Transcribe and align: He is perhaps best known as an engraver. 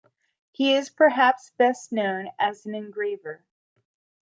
He 0.49 0.73
is 0.73 0.89
perhaps 0.89 1.51
best 1.59 1.91
known 1.91 2.31
as 2.39 2.65
an 2.65 2.73
engraver. 2.73 3.45